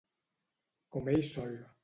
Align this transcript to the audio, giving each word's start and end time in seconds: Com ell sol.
Com 0.95 1.13
ell 1.15 1.23
sol. 1.35 1.55